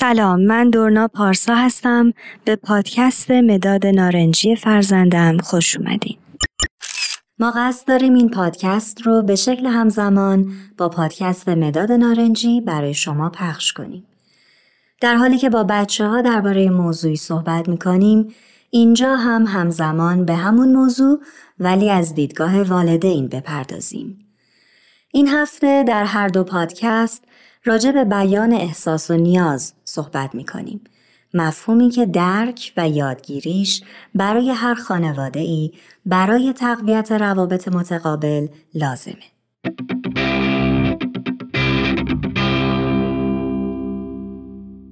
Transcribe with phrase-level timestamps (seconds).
[0.00, 2.12] سلام من دورنا پارسا هستم
[2.44, 6.16] به پادکست مداد نارنجی فرزندم خوش اومدین
[7.38, 13.30] ما قصد داریم این پادکست رو به شکل همزمان با پادکست مداد نارنجی برای شما
[13.30, 14.04] پخش کنیم.
[15.00, 18.34] در حالی که با بچه ها درباره موضوعی صحبت می کنیم،
[18.70, 21.20] اینجا هم همزمان به همون موضوع
[21.58, 24.27] ولی از دیدگاه والدین بپردازیم.
[25.12, 27.24] این هفته در هر دو پادکست
[27.64, 30.80] راجع به بیان احساس و نیاز صحبت می کنیم.
[31.34, 33.82] مفهومی که درک و یادگیریش
[34.14, 35.72] برای هر خانواده ای
[36.06, 39.14] برای تقویت روابط متقابل لازمه.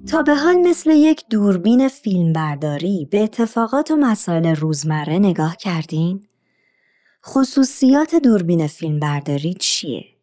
[0.08, 6.26] تا به حال مثل یک دوربین فیلمبرداری به اتفاقات و مسائل روزمره نگاه کردین؟
[7.26, 10.15] خصوصیات دوربین فیلمبرداری چیه؟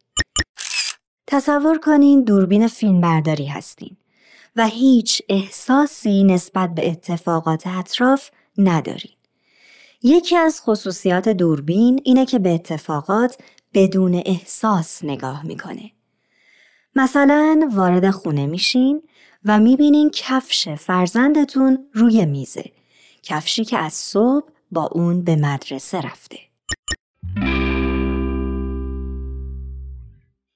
[1.34, 3.98] تصور کنین دوربین فیلمبرداری هستین
[4.56, 9.12] و هیچ احساسی نسبت به اتفاقات اطراف ندارین.
[10.04, 13.38] یکی از خصوصیات دوربین اینه که به اتفاقات
[13.74, 15.92] بدون احساس نگاه می‌کنه.
[16.96, 19.02] مثلا وارد خونه میشین
[19.46, 22.72] و می‌بینین کفش فرزندتون روی میزه.
[23.24, 26.40] کفشی که از صبح با اون به مدرسه رفته.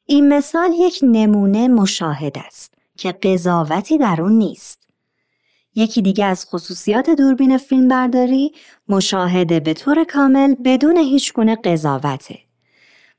[0.09, 4.87] این مثال یک نمونه مشاهد است که قضاوتی در اون نیست.
[5.75, 8.51] یکی دیگه از خصوصیات دوربین فیلم برداری
[8.89, 12.39] مشاهده به طور کامل بدون هیچ گونه قضاوته.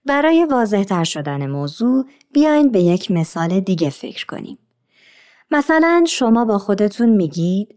[0.05, 4.59] برای واضح تر شدن موضوع بیاین به یک مثال دیگه فکر کنیم.
[5.51, 7.75] مثلا شما با خودتون میگید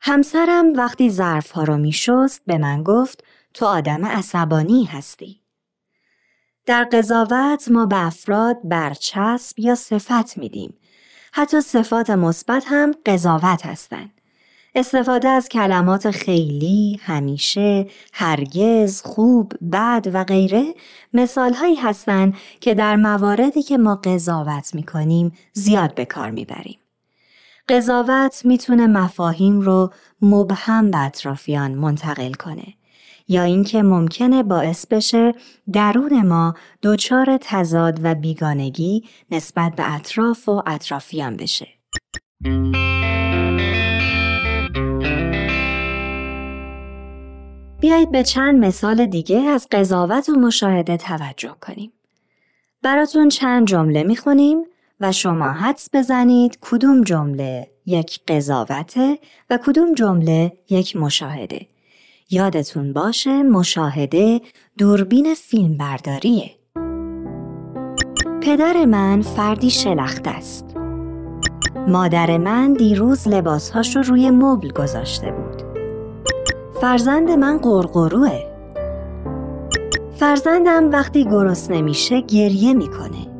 [0.00, 5.41] همسرم وقتی ظرف ها رو میشست به من گفت تو آدم عصبانی هستی.
[6.66, 10.74] در قضاوت ما به افراد برچسب یا صفت میدیم.
[11.32, 14.10] حتی صفات مثبت هم قضاوت هستند.
[14.74, 20.74] استفاده از کلمات خیلی، همیشه، هرگز، خوب، بد و غیره
[21.12, 26.44] مثال هایی هستند که در مواردی که ما قضاوت می کنیم زیاد به کار می
[26.44, 26.78] بریم.
[27.68, 29.92] قضاوت می‌تونه مفاهیم رو
[30.22, 32.74] مبهم به اطرافیان منتقل کنه
[33.28, 35.34] یا اینکه ممکنه باعث بشه
[35.72, 41.68] درون ما دچار تضاد و بیگانگی نسبت به اطراف و اطرافیان بشه.
[47.80, 51.92] بیایید به چند مثال دیگه از قضاوت و مشاهده توجه کنیم.
[52.82, 54.64] براتون چند جمله می‌خونیم
[55.00, 59.18] و شما حدس بزنید کدوم جمله یک قضاوته
[59.50, 61.71] و کدوم جمله یک مشاهده.
[62.32, 64.40] یادتون باشه مشاهده
[64.78, 66.50] دوربین فیلم برداریه.
[68.42, 70.76] پدر من فردی شلخت است.
[71.88, 75.62] مادر من دیروز لباسهاش رو روی مبل گذاشته بود.
[76.80, 78.38] فرزند من قرقروه.
[80.16, 83.31] فرزندم وقتی گرسنه نمیشه گریه می‌کنه.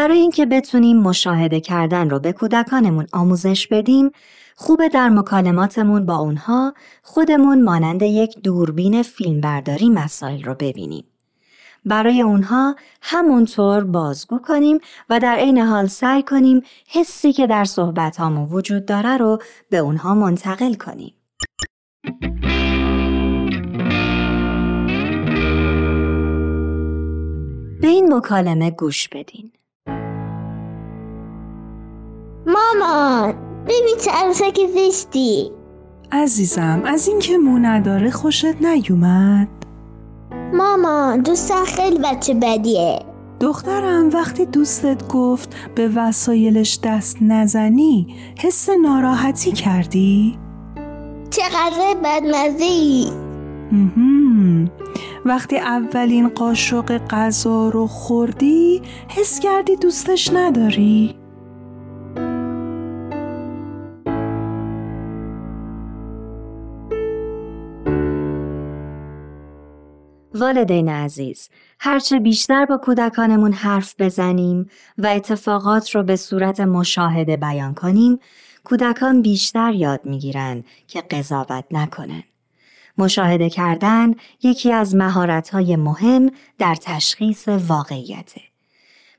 [0.00, 4.10] برای اینکه بتونیم مشاهده کردن رو به کودکانمون آموزش بدیم،
[4.56, 11.04] خوبه در مکالماتمون با اونها خودمون مانند یک دوربین فیلمبرداری مسائل رو ببینیم.
[11.84, 14.78] برای اونها همونطور بازگو کنیم
[15.10, 19.38] و در عین حال سعی کنیم حسی که در صحبت وجود داره رو
[19.70, 21.14] به اونها منتقل کنیم.
[27.80, 29.52] به این مکالمه گوش بدین.
[32.78, 35.50] مامان ببین چه عروسک زشتی.
[36.12, 39.48] عزیزم از اینکه مو نداره خوشت نیومد.
[40.52, 42.98] مامان دوست خیلی بچه بدیه.
[43.40, 50.38] دخترم وقتی دوستت گفت به وسایلش دست نزنی حس ناراحتی کردی؟
[51.30, 53.12] چقدر بدمزه ای
[55.24, 61.19] وقتی اولین قاشق غذا رو خوردی حس کردی دوستش نداری؟
[70.34, 71.48] والدین عزیز،
[71.80, 78.18] هرچه بیشتر با کودکانمون حرف بزنیم و اتفاقات رو به صورت مشاهده بیان کنیم،
[78.64, 82.22] کودکان بیشتر یاد می‌گیرن که قضاوت نکنن.
[82.98, 88.49] مشاهده کردن یکی از مهارت‌های مهم در تشخیص واقعیته.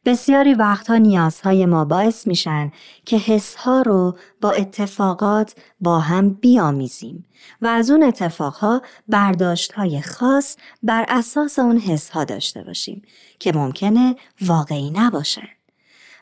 [0.06, 2.71] بسیاری وقتها نیازهای ما باعث میشن
[3.06, 7.25] که حسها رو با اتفاقات با هم بیامیزیم
[7.62, 13.01] و از اون اتفاقها برداشتهای خاص بر اساس اون حسها داشته باشیم
[13.39, 15.48] که ممکنه واقعی نباشن.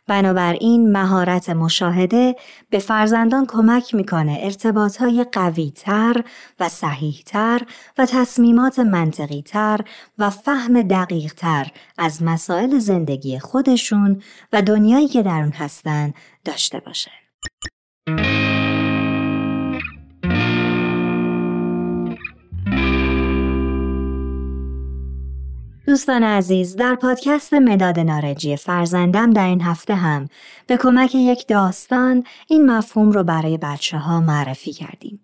[0.09, 2.35] بنابراین مهارت مشاهده
[2.69, 6.23] به فرزندان کمک می‌کنه ارتباط های قوی تر
[6.59, 7.61] و صحیح تر
[7.97, 9.79] و تصمیمات منطقی تر
[10.17, 11.67] و فهم دقیق تر
[11.97, 14.21] از مسائل زندگی خودشون
[14.53, 16.13] و دنیایی که در اون هستن
[16.45, 17.11] داشته باشه.
[25.89, 30.29] دوستان عزیز در پادکست مداد نارنجی فرزندم در این هفته هم
[30.67, 35.19] به کمک یک داستان این مفهوم رو برای بچه ها معرفی کردیم.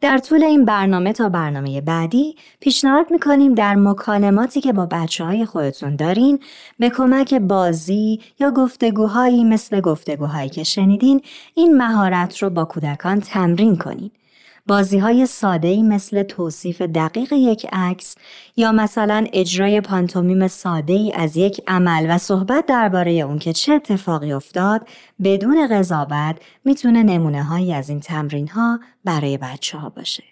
[0.00, 5.44] در طول این برنامه تا برنامه بعدی پیشنهاد می‌کنیم در مکالماتی که با بچه های
[5.44, 6.40] خودتون دارین
[6.78, 11.20] به کمک بازی یا گفتگوهایی مثل گفتگوهایی که شنیدین
[11.54, 14.10] این مهارت رو با کودکان تمرین کنین.
[14.66, 18.14] بازی های ساده ای مثل توصیف دقیق یک عکس
[18.56, 23.72] یا مثلا اجرای پانتومیم ساده ای از یک عمل و صحبت درباره اون که چه
[23.72, 24.88] اتفاقی افتاد
[25.24, 30.31] بدون قضاوت می‌تونه نمونه هایی از این تمرین ها برای بچه ها باشه.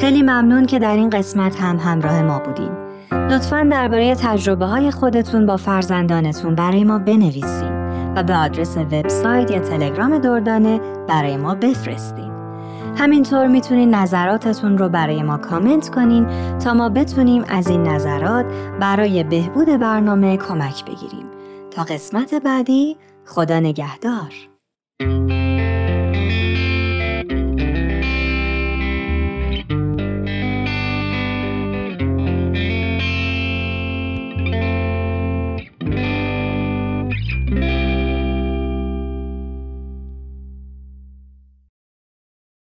[0.00, 2.70] خیلی ممنون که در این قسمت هم همراه ما بودین.
[3.12, 9.58] لطفا درباره تجربه های خودتون با فرزندانتون برای ما بنویسین و به آدرس وبسایت یا
[9.58, 12.32] تلگرام دردانه برای ما بفرستین.
[12.96, 16.26] همینطور می‌تونین نظراتتون رو برای ما کامنت کنین
[16.58, 18.46] تا ما بتونیم از این نظرات
[18.80, 21.26] برای بهبود برنامه کمک بگیریم.
[21.70, 22.96] تا قسمت بعدی
[23.26, 24.32] خدا نگهدار.